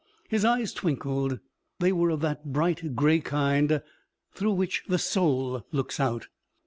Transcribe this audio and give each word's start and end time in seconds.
His 0.29 0.43
eyes 0.43 0.73
twinkled; 0.73 1.39
they 1.77 1.91
were 1.91 2.09
of 2.09 2.21
that 2.21 2.45
bright 2.51 2.95
gray 2.95 3.19
kind 3.19 3.83
through 4.31 4.53
which 4.53 4.81
the 4.87 4.97
soul 4.97 5.63
looks 5.71 5.99
out. 5.99 6.27